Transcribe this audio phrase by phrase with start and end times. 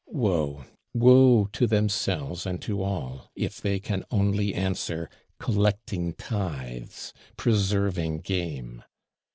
[0.07, 8.21] Woe, woe to themselves and to all, if they can only answer; Collecting tithes, Preserving
[8.21, 8.83] game!